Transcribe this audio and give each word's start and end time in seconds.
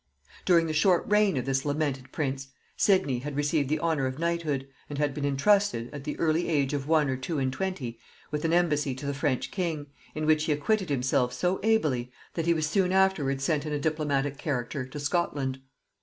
During 0.45 0.65
the 0.65 0.73
short 0.73 1.05
reign 1.07 1.37
of 1.37 1.45
this 1.45 1.63
lamented 1.63 2.11
prince 2.11 2.47
Sidney 2.75 3.19
had 3.19 3.35
received 3.35 3.69
the 3.69 3.77
honor 3.77 4.07
of 4.07 4.17
knighthood, 4.17 4.67
and 4.89 4.97
had 4.97 5.13
been 5.13 5.25
intrusted, 5.25 5.91
at 5.93 6.05
the 6.05 6.17
early 6.17 6.49
age 6.49 6.73
of 6.73 6.87
one 6.87 7.07
or 7.07 7.15
two 7.15 7.37
and 7.37 7.53
twenty, 7.53 7.99
with 8.31 8.43
an 8.43 8.51
embassy 8.51 8.95
to 8.95 9.05
the 9.05 9.13
French 9.13 9.51
king, 9.51 9.85
in 10.15 10.25
which 10.25 10.45
he 10.45 10.51
acquitted 10.53 10.89
himself 10.89 11.33
so 11.33 11.59
ably 11.61 12.11
that 12.33 12.47
he 12.47 12.53
was 12.55 12.65
soon 12.65 12.91
afterwards 12.91 13.43
sent 13.43 13.63
in 13.63 13.73
a 13.73 13.79
diplomatic 13.79 14.39
character 14.39 14.87
to 14.87 14.99
Scotland. 14.99 15.59